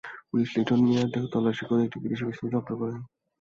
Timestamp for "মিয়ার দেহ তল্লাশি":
0.85-1.63